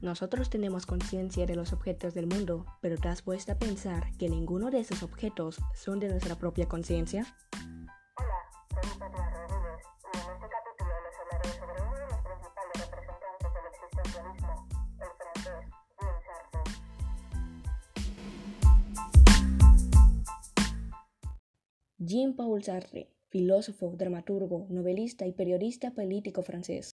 Nosotros 0.00 0.48
tenemos 0.48 0.86
conciencia 0.86 1.44
de 1.44 1.56
los 1.56 1.72
objetos 1.72 2.14
del 2.14 2.28
mundo, 2.28 2.64
pero 2.80 2.96
¿te 2.98 3.08
has 3.08 3.20
puesto 3.20 3.50
a 3.50 3.56
pensar 3.56 4.16
que 4.16 4.28
ninguno 4.28 4.70
de 4.70 4.78
esos 4.78 5.02
objetos 5.02 5.56
son 5.74 5.98
de 5.98 6.08
nuestra 6.08 6.36
propia 6.36 6.68
conciencia? 6.68 7.26
Hola, 8.16 8.28
soy 8.70 8.96
Patricia 8.96 9.28
Rodríguez 9.48 9.82
y 10.14 10.18
en 10.18 10.30
este 10.34 10.46
capítulo 10.54 10.94
les 11.02 11.18
hablaré 11.18 11.48
sobre 11.50 11.82
uno 11.82 11.96
de 11.96 12.06
los 12.06 12.22
principales 12.22 12.76
representantes 12.78 13.50
del 13.54 13.66
existencialismo, 13.74 14.68
el 15.00 15.10
francés 15.18 15.66
Jean 15.98 16.18
Sartre. 16.22 16.62
Jean-Paul 21.98 22.62
Sartre, 22.62 23.10
filósofo, 23.26 23.96
dramaturgo, 23.96 24.66
novelista 24.70 25.26
y 25.26 25.32
periodista 25.32 25.90
político 25.90 26.42
francés. 26.44 26.96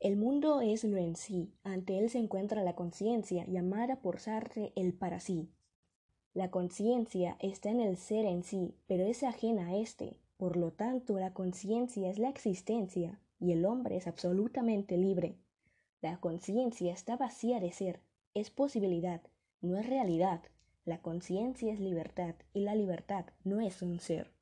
El 0.00 0.16
mundo 0.16 0.62
es 0.62 0.82
lo 0.84 0.96
en 0.96 1.14
sí, 1.14 1.52
ante 1.62 1.98
él 1.98 2.08
se 2.08 2.16
encuentra 2.16 2.64
la 2.64 2.74
conciencia, 2.74 3.44
llamada 3.46 4.00
por 4.00 4.18
Sartre 4.18 4.72
el 4.74 4.94
para 4.94 5.20
sí. 5.20 5.50
La 6.32 6.50
conciencia 6.50 7.36
está 7.38 7.68
en 7.68 7.80
el 7.80 7.98
ser 7.98 8.24
en 8.24 8.42
sí, 8.42 8.74
pero 8.86 9.04
es 9.04 9.22
ajena 9.22 9.66
a 9.66 9.76
éste. 9.76 10.16
Por 10.38 10.56
lo 10.56 10.72
tanto, 10.72 11.18
la 11.18 11.34
conciencia 11.34 12.08
es 12.08 12.18
la 12.18 12.30
existencia, 12.30 13.20
y 13.38 13.52
el 13.52 13.66
hombre 13.66 13.98
es 13.98 14.06
absolutamente 14.06 14.96
libre. 14.96 15.36
La 16.00 16.18
conciencia 16.18 16.94
está 16.94 17.18
vacía 17.18 17.60
de 17.60 17.70
ser, 17.70 18.00
es 18.32 18.48
posibilidad, 18.48 19.20
no 19.60 19.76
es 19.76 19.86
realidad. 19.86 20.40
La 20.86 21.02
conciencia 21.02 21.74
es 21.74 21.78
libertad, 21.78 22.36
y 22.54 22.60
la 22.60 22.74
libertad 22.74 23.26
no 23.44 23.60
es 23.60 23.82
un 23.82 24.00
ser. 24.00 24.32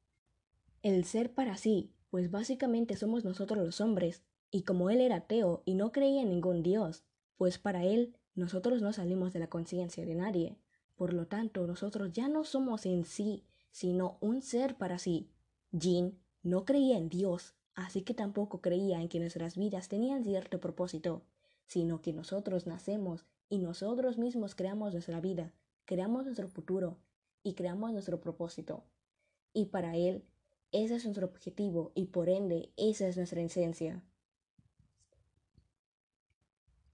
El 0.85 1.05
ser 1.05 1.35
para 1.35 1.57
sí, 1.57 1.91
pues 2.11 2.31
básicamente 2.31 2.95
somos 2.95 3.25
nosotros 3.25 3.59
los 3.59 3.81
hombres, 3.81 4.23
y 4.51 4.63
como 4.63 4.91
él 4.91 5.01
era 5.01 5.17
ateo 5.17 5.63
y 5.65 5.75
no 5.75 5.93
creía 5.93 6.23
en 6.23 6.31
ningún 6.31 6.63
Dios, 6.63 7.05
pues 7.37 7.59
para 7.59 7.85
él 7.85 8.17
nosotros 8.35 8.83
no 8.83 8.93
salimos 8.93 9.33
de 9.33 9.41
la 9.41 9.49
conciencia 9.49 10.05
de 10.05 10.15
nadie, 10.15 10.59
por 10.97 11.13
lo 11.13 11.27
tanto 11.27 11.67
nosotros 11.67 12.13
ya 12.13 12.29
no 12.29 12.45
somos 12.45 12.87
en 12.87 13.05
sí, 13.05 13.45
sino 13.71 14.19
un 14.21 14.43
ser 14.43 14.77
para 14.77 14.99
sí. 14.99 15.31
Jean 15.71 16.19
no 16.43 16.65
creía 16.65 16.97
en 16.97 17.09
Dios, 17.09 17.55
así 17.75 18.03
que 18.03 18.15
tampoco 18.15 18.61
creía 18.61 19.01
en 19.01 19.09
que 19.09 19.21
nuestras 19.21 19.57
vidas 19.57 19.89
tenían 19.89 20.25
cierto 20.25 20.61
propósito, 20.61 21.23
sino 21.67 22.01
que 22.01 22.13
nosotros 22.13 22.67
nacemos 22.67 23.27
y 23.49 23.59
nosotros 23.59 24.19
mismos 24.19 24.55
creamos 24.55 24.93
nuestra 24.93 25.21
vida, 25.21 25.53
creamos 25.85 26.25
nuestro 26.25 26.49
futuro 26.49 26.99
y 27.43 27.55
creamos 27.55 27.93
nuestro 27.93 28.21
propósito. 28.21 28.85
Y 29.53 29.67
para 29.67 29.97
él, 29.97 30.25
ese 30.73 30.97
es 30.97 31.05
nuestro 31.05 31.27
objetivo 31.27 31.93
y 31.95 32.07
por 32.07 32.29
ende 32.29 32.73
esa 32.77 33.09
es 33.09 33.17
nuestra 33.17 33.41
esencia. 33.41 34.03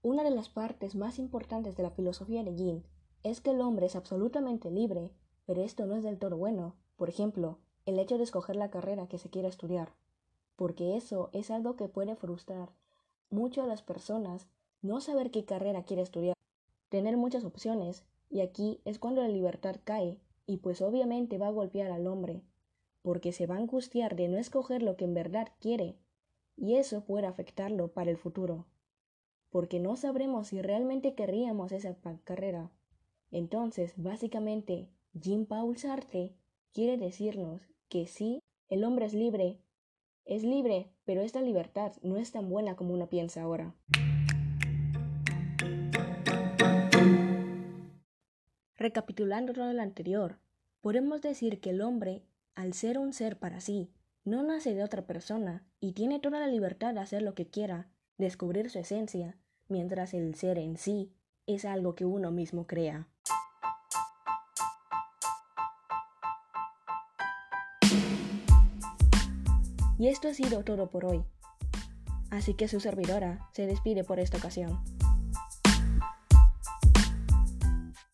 Una 0.05 0.23
de 0.23 0.29
las 0.29 0.49
partes 0.49 0.93
más 0.93 1.17
importantes 1.17 1.75
de 1.75 1.81
la 1.81 1.89
filosofía 1.89 2.43
de 2.43 2.55
Jean 2.55 2.83
es 3.23 3.41
que 3.41 3.49
el 3.49 3.59
hombre 3.59 3.87
es 3.87 3.95
absolutamente 3.95 4.69
libre, 4.69 5.09
pero 5.47 5.63
esto 5.63 5.87
no 5.87 5.95
es 5.95 6.03
del 6.03 6.19
todo 6.19 6.37
bueno. 6.37 6.75
Por 6.95 7.09
ejemplo, 7.09 7.57
el 7.87 7.97
hecho 7.97 8.19
de 8.19 8.23
escoger 8.23 8.55
la 8.55 8.69
carrera 8.69 9.07
que 9.07 9.17
se 9.17 9.31
quiera 9.31 9.47
estudiar, 9.47 9.95
porque 10.57 10.95
eso 10.95 11.31
es 11.33 11.49
algo 11.49 11.75
que 11.75 11.87
puede 11.87 12.15
frustrar 12.15 12.69
mucho 13.31 13.63
a 13.63 13.65
las 13.65 13.81
personas 13.81 14.45
no 14.83 15.01
saber 15.01 15.31
qué 15.31 15.43
carrera 15.43 15.85
quiere 15.85 16.03
estudiar, 16.03 16.35
tener 16.89 17.17
muchas 17.17 17.43
opciones, 17.43 18.03
y 18.29 18.41
aquí 18.41 18.81
es 18.85 18.99
cuando 18.99 19.23
la 19.23 19.27
libertad 19.27 19.77
cae, 19.85 20.19
y 20.45 20.57
pues 20.57 20.83
obviamente 20.83 21.39
va 21.39 21.47
a 21.47 21.57
golpear 21.59 21.89
al 21.89 22.05
hombre, 22.05 22.43
porque 23.01 23.31
se 23.31 23.47
va 23.47 23.55
a 23.55 23.57
angustiar 23.57 24.15
de 24.15 24.27
no 24.27 24.37
escoger 24.37 24.83
lo 24.83 24.97
que 24.97 25.05
en 25.05 25.15
verdad 25.15 25.47
quiere, 25.59 25.97
y 26.55 26.75
eso 26.75 27.05
puede 27.05 27.25
afectarlo 27.25 27.87
para 27.87 28.11
el 28.11 28.17
futuro 28.17 28.67
porque 29.55 29.79
no 29.79 29.95
sabremos 29.95 30.47
si 30.49 30.61
realmente 30.61 31.15
querríamos 31.15 31.71
esa 31.71 31.95
carrera. 32.25 32.73
Entonces, 33.31 33.93
básicamente, 33.95 34.89
Jean-Paul 35.13 35.77
Sartre 35.77 36.35
quiere 36.73 36.97
decirnos 36.97 37.61
que 37.87 38.05
sí, 38.05 38.41
el 38.67 38.83
hombre 38.83 39.05
es 39.05 39.13
libre, 39.13 39.61
es 40.25 40.43
libre, 40.43 40.91
pero 41.05 41.21
esta 41.21 41.39
libertad 41.39 41.93
no 42.01 42.17
es 42.17 42.33
tan 42.33 42.49
buena 42.49 42.75
como 42.75 42.93
uno 42.93 43.07
piensa 43.07 43.43
ahora. 43.43 43.73
Recapitulando 48.75 49.53
todo 49.53 49.71
lo 49.71 49.81
anterior, 49.81 50.37
podemos 50.81 51.21
decir 51.21 51.61
que 51.61 51.69
el 51.69 51.79
hombre, 51.79 52.25
al 52.55 52.73
ser 52.73 52.99
un 52.99 53.13
ser 53.13 53.39
para 53.39 53.61
sí, 53.61 53.89
no 54.25 54.43
nace 54.43 54.75
de 54.75 54.83
otra 54.83 55.07
persona 55.07 55.65
y 55.79 55.93
tiene 55.93 56.19
toda 56.19 56.41
la 56.41 56.47
libertad 56.47 56.93
de 56.93 56.99
hacer 56.99 57.21
lo 57.21 57.35
que 57.35 57.47
quiera, 57.47 57.89
descubrir 58.17 58.69
su 58.69 58.79
esencia, 58.79 59.37
mientras 59.67 60.13
el 60.13 60.35
ser 60.35 60.57
en 60.57 60.77
sí 60.77 61.11
es 61.47 61.65
algo 61.65 61.95
que 61.95 62.05
uno 62.05 62.31
mismo 62.31 62.67
crea. 62.67 63.07
Y 69.97 70.07
esto 70.07 70.27
ha 70.27 70.33
sido 70.33 70.63
todo 70.63 70.89
por 70.89 71.05
hoy. 71.05 71.23
Así 72.29 72.53
que 72.53 72.67
su 72.67 72.79
servidora 72.79 73.47
se 73.53 73.65
despide 73.65 74.03
por 74.03 74.19
esta 74.19 74.37
ocasión. 74.37 74.83